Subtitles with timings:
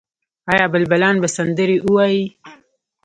[0.51, 2.25] آیا بلبلان به سندرې ووايي؟